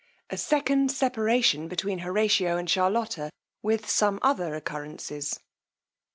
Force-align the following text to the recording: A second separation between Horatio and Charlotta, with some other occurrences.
A 0.31 0.35
second 0.37 0.89
separation 0.91 1.67
between 1.67 1.99
Horatio 1.99 2.57
and 2.57 2.67
Charlotta, 2.67 3.29
with 3.61 3.87
some 3.87 4.17
other 4.23 4.55
occurrences. 4.55 5.39